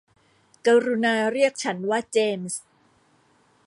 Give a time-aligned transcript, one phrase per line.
[0.65, 2.61] กรุณาเรียกฉันว่าเจมส์